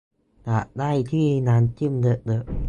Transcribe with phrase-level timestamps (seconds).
[0.45, 2.43] อยากได้ที่น้ำจิ้มเยอะเยอะ